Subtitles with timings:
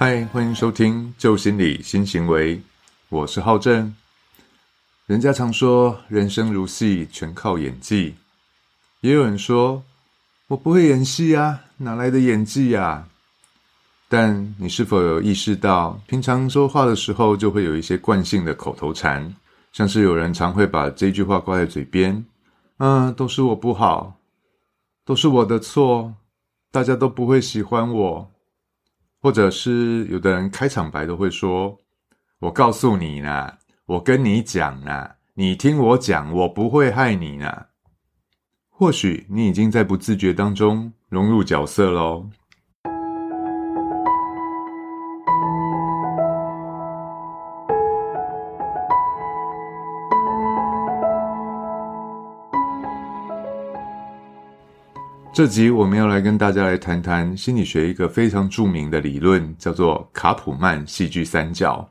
[0.00, 2.62] 嗨，欢迎收听旧心理新行为，
[3.08, 3.92] 我是浩正。
[5.06, 8.14] 人家常说人生如戏，全靠演技。
[9.00, 9.82] 也有人说
[10.46, 13.08] 我不会演戏啊，哪来的演技呀？
[14.08, 19.34] 但你是否有意识到，平常说话的时候就会有一些惯性的口头禅，
[19.72, 22.24] 像是有人常会把这句话挂在嘴边
[22.78, 24.20] ：“嗯，都是我不好，
[25.04, 26.14] 都是我的错，
[26.70, 28.30] 大家都不会喜欢我。”
[29.20, 31.76] 或者是有的人开场白都会说
[32.40, 37.68] ：“我告诉你啦，我跟你讲啦，你听我讲，我不会害你啦。”
[38.70, 42.30] 或许你已经在不自觉当中融入角色喽。
[55.38, 61.88] 这集我们要来跟大家来谈谈心理学一个非常著名的理论，叫做卡普曼戏剧三角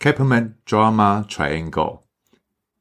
[0.00, 2.00] （Capeman Drama Triangle），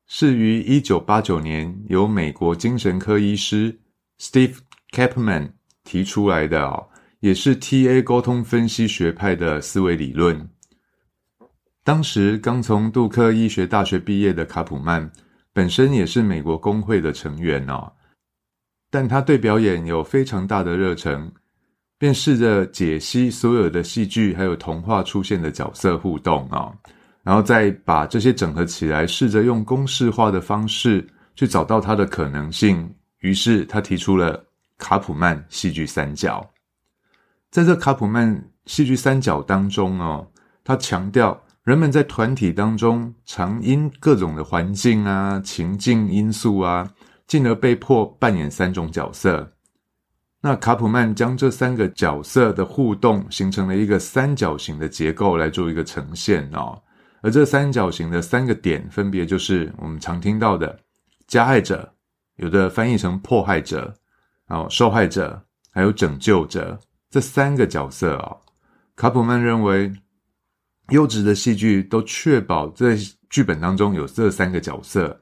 [0.08, 3.82] 是于一九八九年由美国精神科医师
[4.20, 4.58] Steve
[4.92, 5.52] Capeman
[5.84, 6.88] 提出来的哦，
[7.20, 10.50] 也是 TA 沟通分析学派的思维理论。
[11.84, 15.12] 当时刚从杜克医学大学毕业的卡普曼，
[15.54, 17.94] 本身也是美国工会的成员哦。
[18.90, 21.32] 但他对表演有非常大的热忱，
[21.98, 26.74] 便试着解析所有的戏剧还有童话出现的角色互动啊，
[27.24, 32.90] 然后再把这些整合起来，试着用公式化的方式去找到它的可能性。
[33.20, 34.42] 于是他提出了
[34.78, 36.50] 卡普曼戏剧三角。
[37.52, 40.26] 在这卡普曼戏剧三角当中哦，
[40.64, 46.90] 他强调人们在团体当中常因各种的环境啊、情境因素啊。
[47.30, 49.50] 进而被迫扮演三种角色。
[50.42, 56.82] 那卡普曼将这三个角色的互动形成了一个三角形的结构来做一个呈现哦。
[57.22, 60.80] 而这三角形的三个点分别就是我们常听到的
[61.28, 61.94] 加害者，
[62.38, 63.94] 有的翻译成迫害者，
[64.48, 65.40] 然后受害者，
[65.72, 66.80] 还有拯救者
[67.12, 68.38] 这三个角色哦。
[68.96, 69.94] 卡普曼认为，
[70.90, 72.98] 优质的戏剧都确保在
[73.30, 75.22] 剧本当中有这三个角色。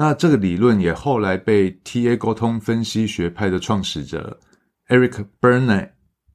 [0.00, 4.40] 那这个理论也后来被 TA 沟通分析学派的创始者
[4.88, 5.90] Eric Berne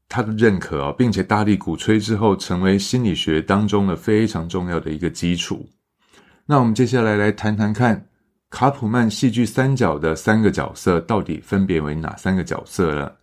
[0.08, 5.68] 他的认可啊，并且大力鼓吹之后，成为心理学当中的非常重要的一个基础。
[6.46, 8.08] 那我们接下来来谈谈看
[8.52, 13.18] 卡普曼戏剧三角的三个角色到底分别为哪三个角色了。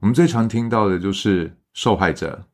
[0.00, 2.44] 我们最常听到的就是受害者，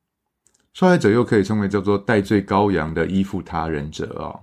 [0.74, 4.38] 受害者又可以称为叫做戴罪羔羊的依附他人者哦。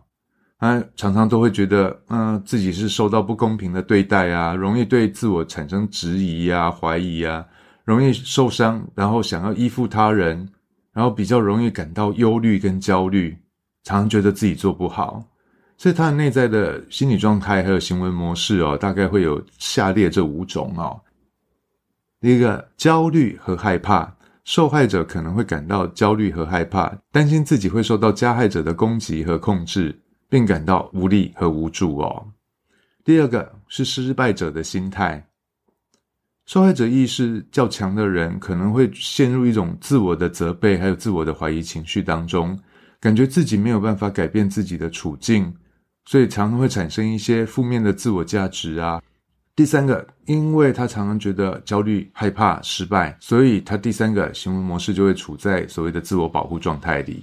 [0.62, 7.44] 啊常常都会觉得，嗯，自己是受到不公平的对待啊，容易对自我产生质疑啊、怀疑啊，
[7.84, 10.48] 容易受伤，然后想要依附他人，
[10.94, 13.36] 然后比较容易感到忧虑跟焦虑，
[13.84, 15.24] 常常觉得自己做不好，
[15.80, 21.02] 所以他的内在的心理状态还有行为模式哦，大概会有下列这五种哦。
[22.20, 29.98] 第一个，焦虑和害怕，受害者可能会感到焦虑和害怕，担心自己会受到加害者的攻击和控制。
[30.32, 32.26] 并感到无力和无助哦。
[33.04, 35.28] 第二个是失败者的心态，
[36.46, 42.58] 受害者意识较强的人可能会陷入一种自我的责备还有自我的怀疑情绪当中，
[43.02, 45.54] 感觉自己没有办法改变自己的处境，
[46.06, 49.02] 所以常常会产生一些负面的自我价值啊。
[49.54, 57.22] 第三个，因为他常常觉得焦虑、害怕失败，所以他第三个行为模式就会处在所谓的自我保护状态里。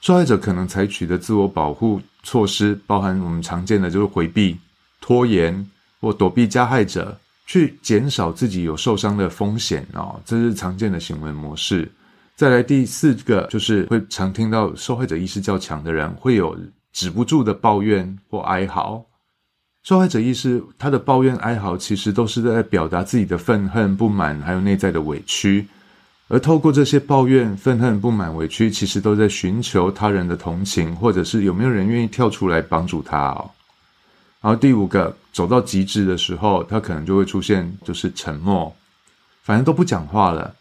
[0.00, 4.58] 受害者可能采取的自我保护措施，包含我们常见的就是回避、
[5.00, 5.66] 拖延
[6.00, 11.90] 或躲避加害者，去减少自己有受伤的风险哦，这是常见的行为模式。
[12.36, 16.58] 再来第四个，就是会常听到受害者意识较强的人会有
[16.92, 19.04] 止不住的抱怨或哀嚎。
[19.82, 25.66] 受害者意识他的抱怨哀嚎，其实都是在表达自己的愤恨、不满，还有内在的委屈。
[26.32, 33.50] 而透过这些抱怨、愤恨、不满、委屈，其实都在寻求他人的同情，或者是有没有人愿意跳出来帮助他哦。
[34.40, 38.72] 然后第五个，走到极致的时候，他可能就会出现就是沉默，
[39.42, 40.54] 反正都不讲话了。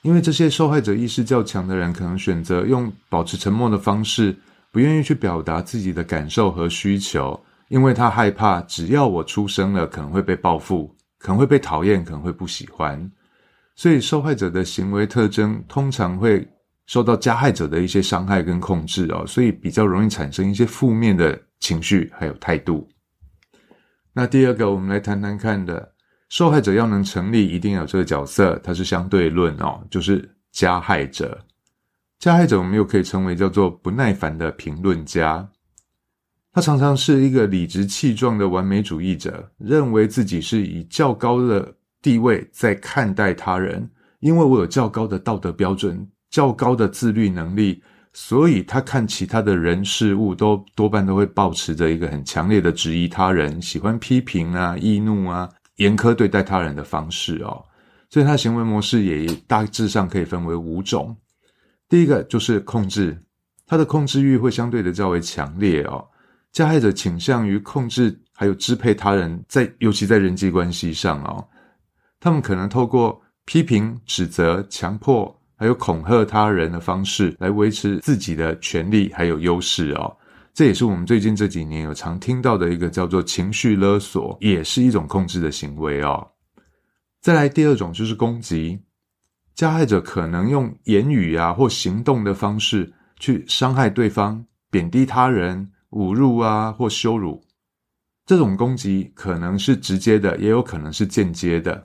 [0.00, 4.34] 因为这些受害者意识较强的人，可能选择用保持沉默的方式，
[4.72, 7.38] 不愿意去表达自己的感受和需求，
[7.68, 13.10] 因为他害怕，只要我出声了，可能会被报复，可能会被讨厌，可能会不喜欢。
[13.80, 16.46] 所以，受害者的行为特征通常会
[16.84, 22.86] 受到加害者的一些伤害跟控制哦，所以比较容易产生一些负面的情绪还有态度。
[24.12, 25.94] 那第二个，我们来谈谈看的，
[26.28, 31.42] 受害者要能成立，一定要有这个角色，它是相对论哦，就是加害者。
[32.18, 35.48] 加害者我们又可以称为叫做不耐烦的评论家。
[36.52, 43.88] 他常常是一个理直气壮的完美主义者，认为自己是以较高的地位在看待他人，
[44.20, 47.82] 因为我有较高的道德标准、较高的自律能力，
[48.12, 57.64] 所以他看其他的人事物都多半都会保持着一个很强烈的质疑他人、喜欢批评啊、易怒啊、严苛对待他人的方式哦。
[58.08, 61.16] 所以他行为模式也大致上可以分为五种。
[61.88, 63.16] 第一个就是控制，
[63.66, 66.04] 他的控制欲会相对的较为强烈哦。
[66.52, 71.46] 加害者倾向于控制，还有支配他人，在尤其在人际关系上哦，
[72.20, 80.16] 他们可能透过批评、指责、强迫，还有恐吓他人的方式来维持自己的权利还有优势哦。
[80.54, 86.24] 这也是我们最近这几年有常听到的一个叫做情绪勒索，也是一种控制的行为哦。
[87.20, 88.78] 再来第二种就是攻击，
[89.54, 95.70] 加害者可能用言语啊或行动的方式去伤害对方，贬低他人。
[95.90, 97.42] 侮辱啊，或羞辱，
[98.24, 101.82] 这种攻击可能是直接的，也有可能是间接的。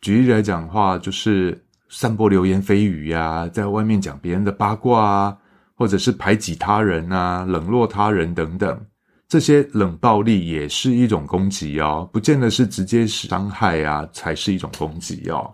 [0.00, 5.36] 举例来讲的话，就是散播流言蜚语呀，在外面讲别人的八卦啊，
[5.74, 8.86] 或者是排挤他人啊，冷落他人等等，
[9.28, 15.52] 这些冷暴力也是一种攻击哦，不见得是直接伤害啊，才是一种攻击哦。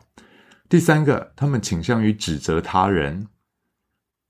[0.68, 3.26] 第三个，他们倾向于指责他人。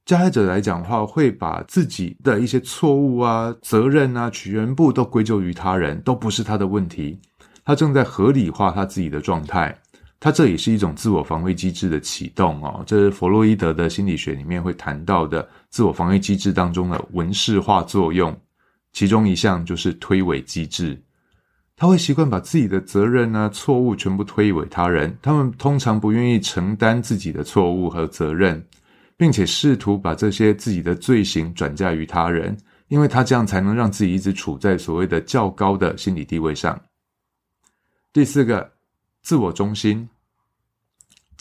[0.05, 7.21] 加害者来讲的话，会把自己的一些错误啊、责任啊，全部都归咎于他人，都不是他的问题。
[7.65, 9.79] 他正在合理化他自己的状态，
[10.23, 12.85] 他这也是一种自我防卫机制的启动哦。
[12.87, 18.33] 这是弗洛伊德的心理学里面会谈到的自我防卫机制当中的文式化作用，
[18.93, 20.97] 其中一项就是推诿机制。
[21.75, 28.65] 他会习惯把自己的责任啊、错误全部推诿他人，他们通常不愿意承担自己的错误和责任。
[29.15, 32.57] 并且试图把这些自己的罪行转嫁于他人，
[32.89, 36.81] 因为他这样才能让自己一直处在所谓的较高的心理地位上。
[38.13, 38.73] 第四个，
[39.23, 40.09] 自我中心，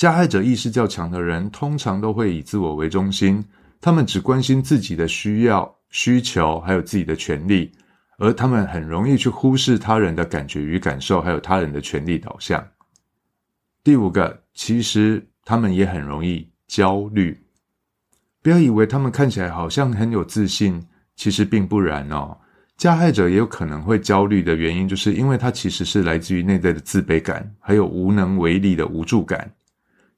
[0.01, 3.45] 加害者意识较强的人通常都会以自我为中心，
[3.79, 7.71] 他们只关心自己的需要、需求，还有自己的权利，
[8.17, 12.67] 而他们很容易去忽视他人的感觉与感受，还有他人的权利导向。
[13.83, 17.39] 第五个，其实他们也很容易焦虑。
[18.41, 20.83] 不要以为他们看起来好像很有自信，
[21.15, 22.35] 其实并不然哦。
[22.75, 29.47] 加害者也有可能会焦虑的原因，就是因为他其实是来自于内在的自卑感，还有无能为力的无助感。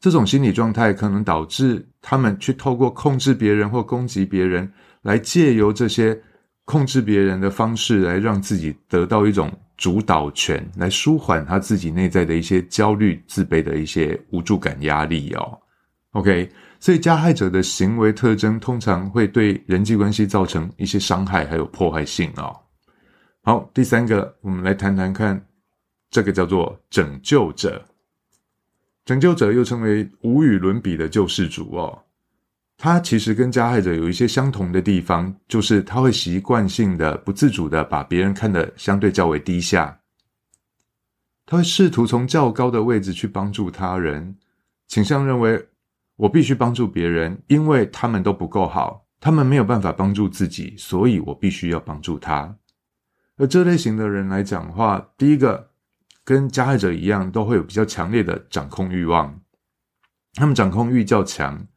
[0.04, 4.70] 这种心理状态可能导致他们去透过控制别人或攻击别人，
[5.02, 6.22] 来借由这些
[6.66, 15.58] 控制别人的方式，来让自己得到一种主导权，来舒缓他自己内在的一些焦虑、自卑的一些无助感、压力哦。
[16.12, 16.50] OK。
[16.82, 22.54] 所以，加害者的行为特征通常会对人际关系造成一些伤害，还有破坏性哦。
[23.42, 25.42] 好，第三个，我们来谈谈看，
[26.10, 27.82] 这个叫做拯救者。
[29.06, 32.04] 拯救者又称为无与伦比的救世主哦。
[32.78, 40.00] 他其实跟加害者有一些相同的地方，就是他会习惯性的、不自主的把别人看得相对较为低下。
[41.46, 44.36] 他会试图从较高的位置去帮助他人，
[44.88, 45.68] 倾向认为。
[46.16, 52.56] 我必须帮助别人，因为他们都不够好，他们没有办法帮助自己，所以我必须要帮助他。
[53.36, 55.72] 而这类型的人来讲的话，第一个
[56.26, 59.42] 跟加害者一样，都会有比较强烈的掌控欲望，
[60.36, 61.68] 他们掌控欲较强。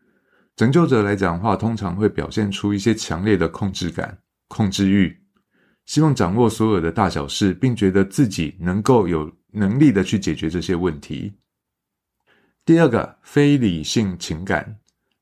[0.55, 5.21] 拯救者来讲的话，通常会表现出一些强烈的控制感、控制欲，
[5.85, 11.35] 希望掌握所有的大小事，并觉得自己能够有能力的去解决这些问题。
[12.65, 14.79] 第二个非理性情感，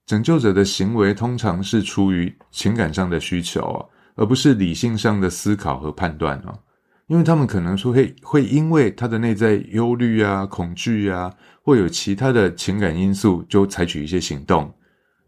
[0.07, 6.59] 拯救者的行为通常是出于情感上的需求，而不是理性上的思考和判断哦。
[7.07, 11.33] 因为他们可能说会会因为他的内在忧虑啊、恐惧啊，
[11.63, 14.73] 或有其他的情感因素，就采取一些行动。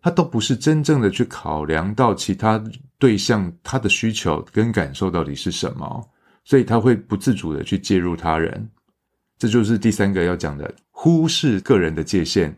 [0.00, 2.62] 他都不是真正的去考量到其他
[2.98, 6.08] 对象他的需求跟感受到底是什么，
[6.44, 8.68] 所以他会不自主的去介入他人。
[9.36, 10.72] 这就是第三个要讲的。
[10.90, 12.56] 忽视个人的界限。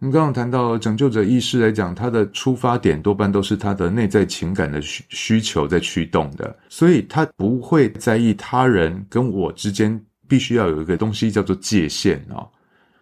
[0.00, 12.48] 我们刚刚谈到拯救者意识来讲，他的出发点多半都是他的内在情感的需需求在驱动的，所以他不会在意他人跟我之间必须要有一个东西叫做界限哦。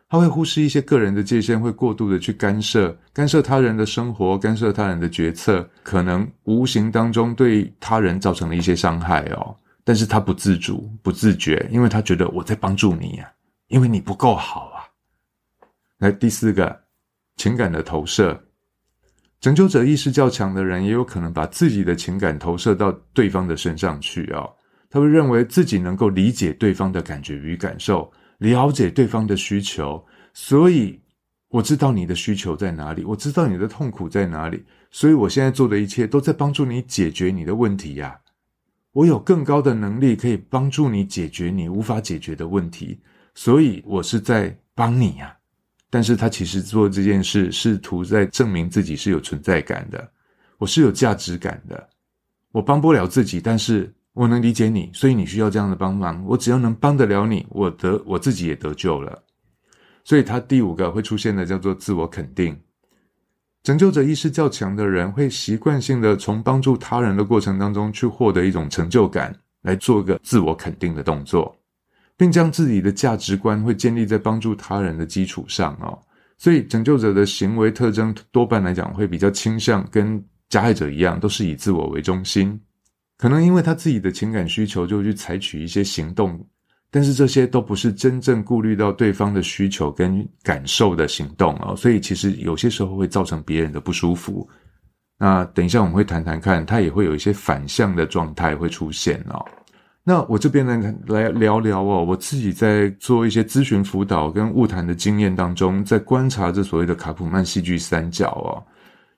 [0.08, 9.54] 他会忽视一些个人的界限，会过度的去干涉干涉他人的生活，干涉他人的决策，可能无形当中对他人造成了一些伤害哦。
[9.84, 13.30] 但是他不自主、不自觉，因为他觉得我在帮助你呀。
[13.68, 14.82] 因为你不够好啊！
[15.98, 16.80] 来第四个，
[17.38, 18.38] 情感的投射，
[19.40, 24.46] 拯救者意识较强的人，也有可能把自己的情感投射到对方的身上去啊。
[24.90, 30.04] 他会认为自己能够理解对方的感觉与感受，了解对方的需求，
[30.34, 31.00] 所以
[31.48, 38.18] 我知道你的需求在哪里，我知道你的痛苦在哪里，所以我现在做的一切都在帮助你解决你的问题呀。
[38.92, 42.98] 我有更高的能力可以帮助你解决你无法解决的问题，
[43.34, 45.37] 所以我是在帮你呀。
[45.90, 50.10] 但是他其实做这件事，试图在证明自己是有存在感的，
[50.58, 51.88] 我是有价值感的。
[52.52, 56.24] 我帮不了自己，但是我能理解你，所以你需要这样的帮忙。
[56.26, 59.22] 我只要能帮得了你，我得我自己也得救了。
[60.04, 62.58] 所以他第五个会出现的叫做自我肯定。
[63.62, 71.57] 拯救者意识较强的人会习惯性的从帮助他人的过程当中去获得一种成就感，来做个自我肯定的动作。
[72.18, 75.96] 并将自己的价值观会建立在帮助他人的基础上哦，
[76.36, 82.60] 所以拯救者的行为特征多半来讲会比较倾向跟加害者一样，都是以自我为中心。
[83.16, 86.44] 可能因为他自己的情感需求，就去采取一些行动，
[86.90, 94.48] 但是这些都不是真正顾虑到对方的需求跟感受的行动哦，所以其实有些时候会造成别人的不舒服。
[95.18, 99.44] 那等一下我们会谈谈看，他也会有一些反向的状态会出现哦。
[100.08, 108.64] 那我这边呢，来聊聊哦，我自己在做一些咨询辅导跟物谈的经验当中，在观察这所谓的卡普曼戏剧三角哦。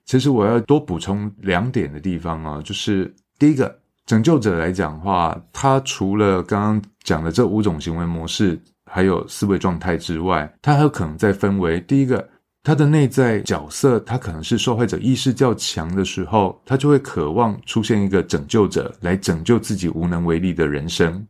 [0.03, 3.73] 其实我要多补充两点的地方啊，就是第一个，
[4.05, 12.27] 拯救者来讲话，他除了刚刚讲的这五种行为模式，还有思维状态之外，他还有可能再分为第一个。
[12.63, 21.25] 他的内在角色，他可能是受害者意识较强的时候，他就会渴望出现一个拯救者来拯救自己无能为力的人生，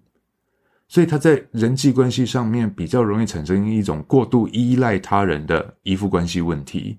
[0.90, 6.98] 所以他在人际关系上面比较容易产生一种过度依赖他人的依附关系问题。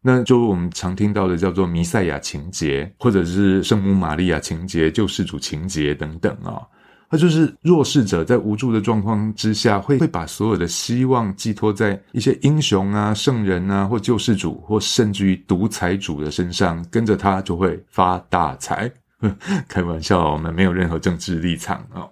[0.00, 6.62] 那就我们常听到的叫做弥赛亚情节，或者是圣母玛利亚情节、救世主情节等等啊。
[7.10, 18.88] 他就是弱势者在无助的状况之下，会会把所有的希望寄托在一些英雄啊、圣人啊，或救世主，或甚至于独裁主的身上，跟着他就会发大财。
[19.68, 22.06] 开玩笑，我们没有任何政治立场啊。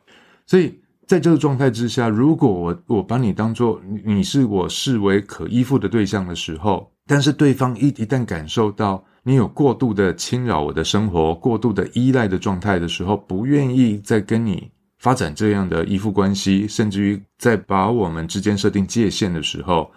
[0.46, 0.76] 所以
[1.06, 14.68] 在这个状态之下，如果我我把你当做你是我视为可依附的对象的时候，但是对方一一旦感受到你有过度的侵扰我的生活、过度的依赖的状态的时候，不愿意再跟你。
[14.98, 19.90] 发展这样的依附关系，甚至于在把我们之间设定界限的时候，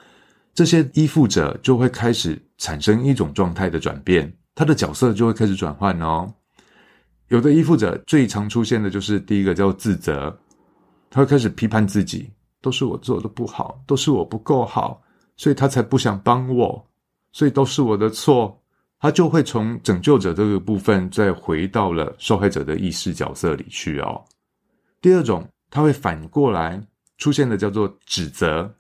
[0.54, 6.32] 这些依附者就会开始产生一种状态的转变，他的角色就会开始转换哦。
[7.30, 10.38] 有的依附者最常出现的就是第一个叫自责，
[11.10, 12.30] 他会开始批判自己，
[12.62, 15.02] 都是我做的不好，都是我不够好，
[15.38, 16.86] 所以他才不想帮我，
[17.32, 18.62] 所以都是我的错。
[19.00, 24.24] 他就会从拯救者这个部分再回到了受害者的意识角色里去哦。
[25.02, 26.84] 第二种，他会反过来
[27.18, 28.76] 出现的叫做指责，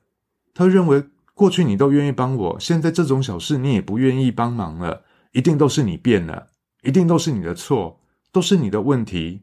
[0.53, 6.49] 他认为过去你都愿意帮我，现在这种小事你也不愿意帮忙了，一定都是你变了，
[6.83, 7.99] 一定都是你的错，
[8.31, 9.41] 都是你的问题，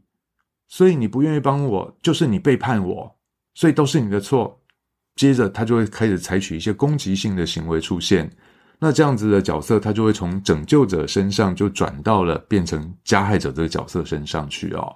[0.68, 3.16] 所以你不愿意帮我，就是你背叛我，
[3.54, 4.60] 所以都是你的错。
[5.16, 8.30] 接着他就会开始采取一些攻击性的行为出现，
[8.78, 14.94] 那这样子的角色，他就会从拯救者身上就转到了变成加害者这个角色身上去哦，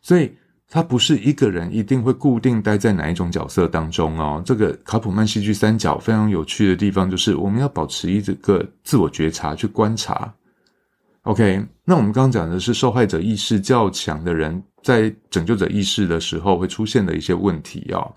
[0.00, 0.32] 所以。
[0.70, 4.42] 他不是一个人一定会固定待在哪一种角色当中哦。
[4.44, 10.32] 这个卡普曼戏剧三角非常有趣的地方，就是我们要保持一个自我觉察去观察。
[11.22, 18.14] OK，那我们刚刚讲的是受害者意识较强的人在拯救者意识的时候会出现的一些问题哦。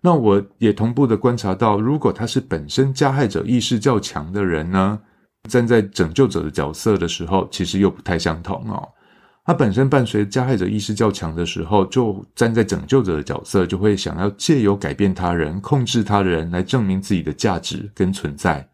[0.00, 5.00] 那我也同步的观察到，如果他是本身加害者意识较强的人呢，
[5.48, 8.88] 站在拯救者的角色的时候，其实又不太相同哦。
[9.46, 18.66] 他本身伴随加害者意识较强的时候，就站在拯救者的角色，就会想要借由改变他人、控制他人来证明自己的价值跟存在，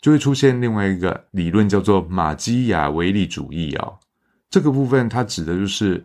[0.00, 3.92] 就会出现另外一个理论，叫做马基雅维利主义啊。
[4.50, 6.04] 这个部分它指的就是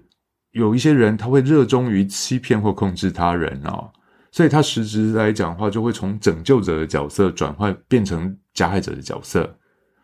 [0.52, 3.92] 有一些人他会热衷于欺骗或控制他人哦，
[4.32, 9.58] 所以他实质来讲的话就会从拯救者的角色转换变成加害者的角色，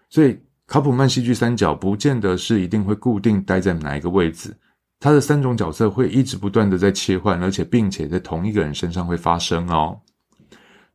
[0.09, 0.35] 所以。
[0.65, 4.55] 卡普曼戏剧三角不见得是一定会固定待在哪一个位置，
[4.99, 9.99] 他的三种角色会一直不断的在切换，而且并且在同一个人身上会发生哦。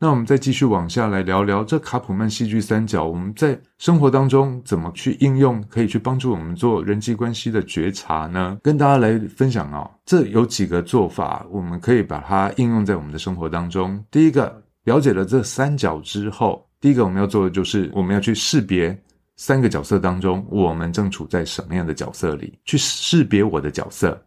[0.01, 8.57] 那我们再继续往下来聊聊这卡普曼戏剧三角，我们在生活当中怎么去应用，可以去帮助我们做人际关系的觉察呢？
[8.63, 14.03] 跟大家来分享哦，这有几个做法，我们可以把它应用在我们的生活当中。
[14.11, 18.97] 第一个，了解了这三角之后，第一个我们要做的就是我们要去识别。
[19.38, 24.21] 三个角色当中，我们正处在什么样的角色里，去识别我的角色。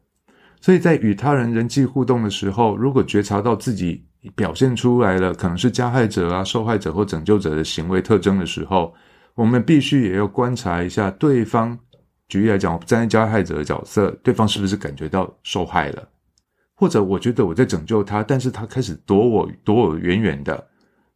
[0.62, 4.04] 所以在与他人人际互动的时候，如果觉察到自己
[4.36, 8.94] 表现出来了可能是加害者啊、受害者或拯救者的行为特征的时候，
[9.36, 11.78] 我们必须也要观察一下对方。
[12.30, 16.08] 举例来讲，我站在加害者的角色，对方是不是感觉到受害了？
[16.74, 20.71] 或者我觉得我在拯救他，但是他开始躲我，躲我远远的。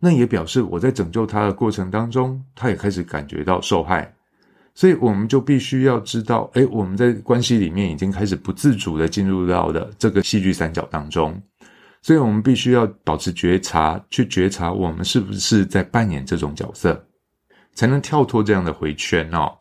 [0.06, 4.14] 那也表示我在拯救他的过程当中，他也开始感觉到受害，
[4.76, 11.42] 所以我们就必须要知道，哎，我们在关系里面已经开始不自主的进入到的这个戏剧三角当中，
[12.04, 17.04] 所以我们必须要保持觉察，去觉察我们是不是在扮演这种角色，
[17.74, 19.58] 才能跳脱这样的回圈哦。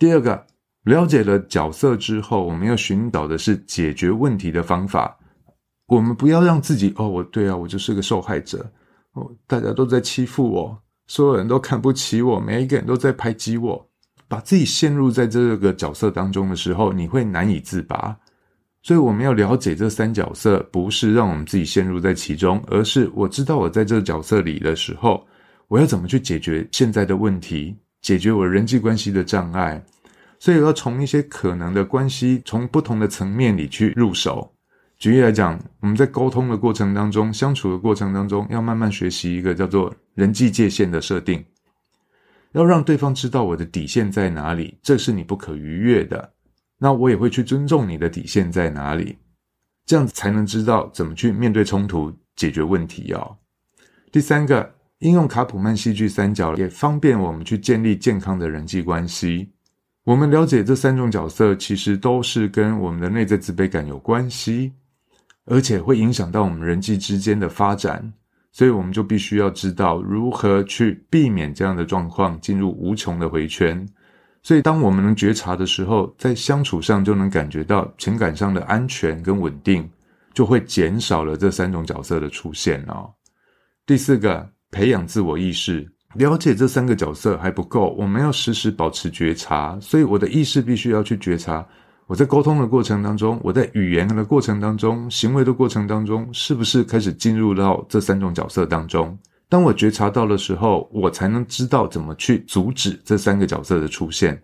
[0.00, 0.44] 第二个，
[0.82, 5.16] 了解了角色之后，我们要寻找的是解决问题的方法，
[5.86, 8.68] 我们不要让自己哦，我对啊，我就是个受害者。
[9.14, 13.88] 哦，大家都在欺负我，所有人都看不起我，每一个人都在排挤我，
[14.28, 18.16] 把自己陷入在这个角色当中的时候，你会难以自拔。
[18.82, 25.26] 所以我们要了解这三角色，不是让我们自己陷入在其中，而是我知道我在这个角色里的时候，
[25.68, 29.82] 我要怎么去解决现在的问题，解决我人际关系的障碍。
[30.38, 34.53] 所以要从一些可能的关系，从不同的层面里去入手。
[34.98, 41.44] 举例来讲，我们在沟通的过程当中，相处的过程当中，要慢慢学习一个叫做人际界限的设定，
[42.52, 46.32] 要让对方知道我的底线在哪里，这是你不可逾越的。
[46.78, 49.18] 那我也会去尊重你的底线在哪里，
[49.84, 53.36] 这样才能知道怎么去面对冲突、解决问题哦。
[54.10, 59.50] 第三个，应用卡普曼戏剧三角，也方便我们去建立健康的人际关系。
[60.04, 64.72] 我们了解这三种角色，其实都是跟我们的内在自卑感有关系。
[65.46, 68.12] 而且会影响到我们人际之间的发展，
[68.52, 73.86] 所以我们就必须要知道如何去避免这样的状况进入无穷的回圈。
[74.42, 79.88] 所以，当我们能觉察的时候，在相处上就能感觉到情感上的安全跟稳定，
[80.34, 83.10] 就会减少了这三种角色的出现哦。
[83.86, 89.78] 第四个，培养自我意识，了解这三个角色还不够，我们要时时保持觉察。
[89.80, 91.66] 所以，我的意识必须要去觉察。
[92.06, 99.16] 我在沟通的过程当中，我在语言的过程当中，行为的过程当中，是不是开始进入到这三种角色当中？
[99.48, 104.38] 当我觉察到的时候，我才能知道怎么去阻止这三个角色的出现。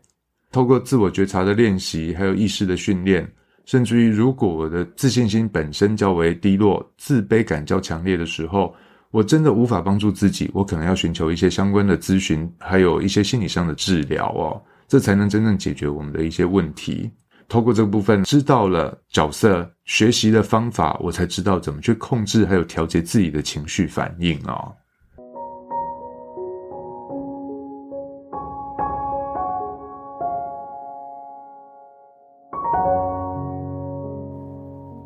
[0.51, 3.31] 透过自我觉察的练习，还有意识的训练，
[3.67, 8.75] 甚至于如果我的自信心本身较为低落，自卑感较强烈的时候，
[9.11, 17.11] 我真的无法帮助自己，我可能要寻求一些相关的咨询，还有一些心理上的治疗哦，这才能真正解决我们的一些问题。
[17.51, 24.71] 透过这个部分，知道了角色学习的方法，我才知道怎么去控制还有调节自己的情绪反应啊。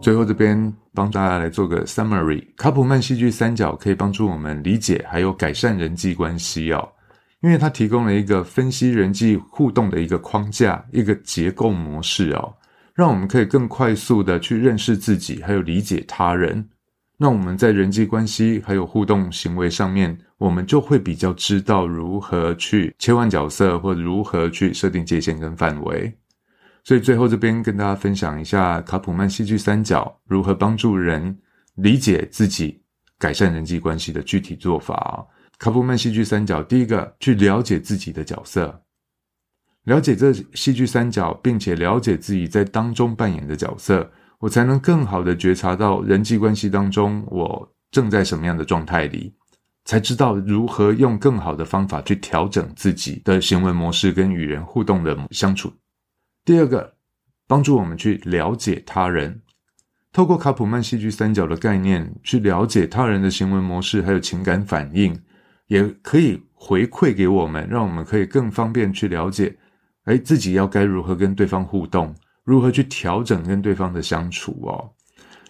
[0.02, 6.86] 最后这边帮大家来做个 summary，卡普曼戏剧三角可以帮助我们理解还有改善人际关系哦。
[7.44, 12.54] 因为它提供了一个分析人际互动的一个框架、一个结构模式哦，
[12.94, 16.66] 让我们可以更快速的去认识自己，还有理解他人。
[17.18, 26.10] 那我们在人际关系还有互动行为上面，我们就会比较知道如何去切换角色，或如何去设定界限跟范围。
[26.82, 31.36] 所以最后这边跟大家分享一下卡普曼戏剧三角如何帮助人
[31.74, 32.80] 理解自己、
[33.18, 35.20] 改善人际关系的具体做法啊。
[35.58, 38.82] 卡普曼戏剧三角，第一个去了解自己的角色，
[39.84, 49.32] 了解这戏剧三角，并且了解自己在当中扮演的角色，我才能更好的觉察到人际关系当中我正在什么样的状态里，
[49.84, 55.72] 才知道如何用更好的方法去调整自己的行为模式跟与人互动的相处。
[56.44, 56.96] 第二个，
[57.46, 59.40] 帮助我们去了解他人。
[60.12, 65.18] 透过卡普曼戏剧三角的概念，去了解他人的行为模式还有情感反应。
[65.66, 69.54] 也可以回馈给我们，让我们可以更方便去了解，
[70.04, 74.90] 哎，自己要该如何跟对方互动，如何去调整跟对方的相处哦。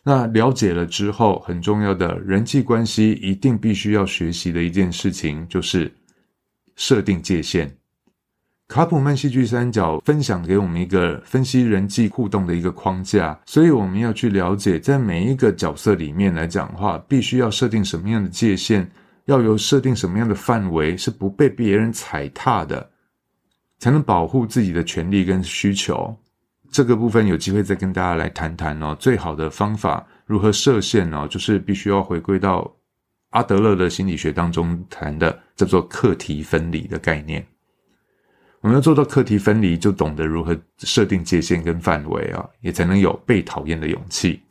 [0.02, 5.90] 那了解了之后，很重要的人际关系一定必须要学习的一件事情，就是
[6.76, 7.74] 设定界限。
[8.68, 18.90] 卡普曼戏剧三角分享给我们一个分析人际互动的一个框架，所以我们要去了解，在每一个角色里面来讲话，必须要设定什么样的界限。
[19.26, 22.90] 要有设定什么样的范围是不被别人踩踏的，
[23.78, 26.14] 才能保护自己的权利跟需求。
[26.70, 28.96] 这个部分有机会再跟大家来谈谈哦。
[28.98, 31.26] 最好的方法如何设限呢？
[31.28, 32.70] 就是必须要回归到
[33.30, 37.46] 阿德勒的心理学当中谈的叫做课题分离的概念。
[38.60, 44.42] 我们要做到课题分离，就懂得如何设定界限跟范围啊，也才能有被讨厌的勇气。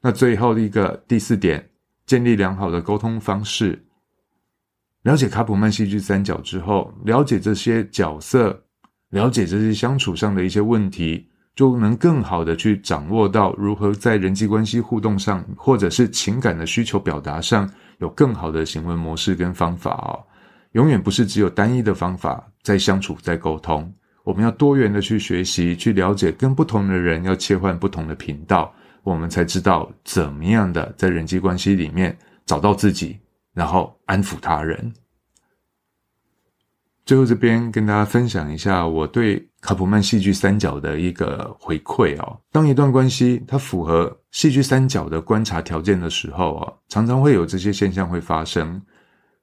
[0.00, 1.68] 那最后一个第四点，
[2.06, 3.80] 建立良好的沟通方式。
[5.02, 8.62] 了解卡普曼戏剧三角之后，了解这些角色，
[9.10, 20.22] 了解这些相处上的一些问题，就能更好的去掌握到如何在人际关系互动上，或者是情感的需求表达上，有更好的行为模式跟方法哦。
[20.72, 33.18] 永远不是只有单一的方法在相处在沟通，我们要多元的去学习，去了解跟不同的人要切换不同的频道，我们才知道怎么样的在人际关系里面找到自己，
[33.54, 34.92] 然后安抚他人。
[37.04, 42.40] 最后这边跟大家分享一下我对卡普曼戏剧三角的一个回馈哦。
[42.52, 48.80] 当一段关系它符合戏剧三角的观察条件的时候啊，常常会有这些现象会发生。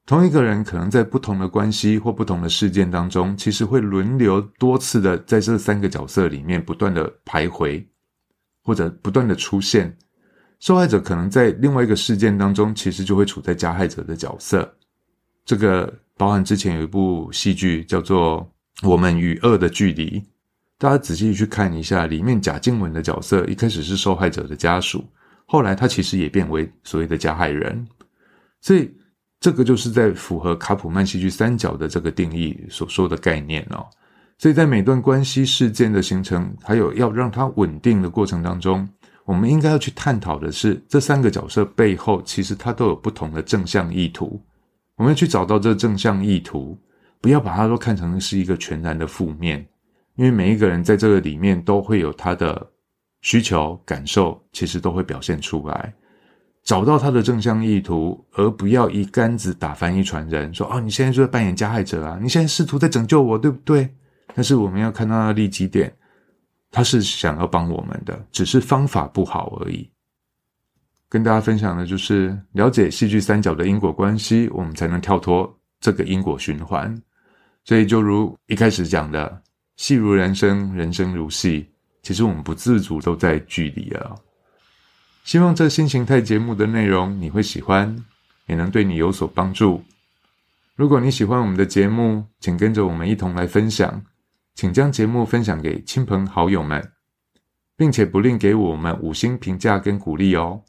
[0.05, 7.85] 同一个人可能在不同的关系或不同的事件当中，其实会轮流多次的在这三个角色里面不断的徘徊，
[8.63, 9.95] 或者不断的出现。
[10.59, 14.71] 受害者可能在另外一个事件当中，其实就会处在加害者的角色。
[15.45, 18.47] 这个包含之前有一部戏剧叫做
[18.87, 20.19] 《我们与恶的距离》，
[20.77, 25.03] 大家仔细去看一下，里面贾静雯的角色一开始是受害者的家属，
[25.45, 27.87] 后来他其实也变为所谓的加害人，
[28.61, 28.93] 所以。
[29.41, 33.87] 这个就是在符合卡普曼戏剧三角的这个定义所说的概念哦，
[34.37, 38.85] 所以在每段关系事件的形成，还有要让它稳定的过程当中，
[39.29, 44.41] 我们应该要去探讨的是这三个角色背后其实它都有不同的正向意图，
[44.95, 46.75] 我们要去找到这正向意图，
[47.21, 49.63] 不要把它都看成是一个全然的负面，
[50.15, 52.67] 因为每一个人在这个里面都会有他的
[53.21, 55.93] 需求感受，其实都会表现出来。
[56.63, 60.51] 找到他的正向意图，而不要一竿子打翻一船人。
[60.51, 62.17] 说：“哦，你现在就在扮演加害者啊！
[62.19, 63.87] 你现在试图在拯救我，对不对？”
[64.33, 65.93] 但是我们要看到他的利基点，
[66.71, 69.89] 他是想要帮我们的，只是方法不好而已。
[71.07, 76.95] 跟大家分享的就是了解戏剧三角的因果关系，我们才能跳脱这个因果循环。
[77.63, 79.41] 所以，就如一开始讲的，
[79.75, 81.67] 戏如人生，人生如戏，
[82.03, 84.15] 其实我们不自主都在剧里了。
[85.23, 87.95] 希望这新形态节目的内容你会喜欢，
[88.45, 89.83] 也能对你有所帮助。
[90.75, 94.01] 如果你喜欢我们的节目，请跟着我们一同来分享，
[94.59, 96.85] 请将节目分享给亲朋好友们，
[97.77, 100.65] 并且不吝给我们五星评价跟鼓励哦。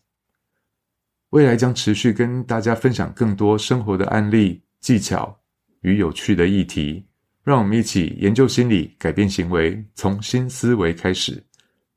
[1.30, 5.40] 未来将持续跟大家分享更多生活的案例、技巧
[5.80, 7.04] 与有趣的议题，
[7.42, 11.44] 让我们一起研究心理，改变行为，从新思维开始，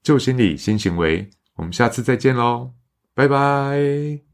[0.01, 1.29] 旧心理新行为。
[1.57, 2.71] 我们下次再见喽，
[3.13, 4.32] 拜拜。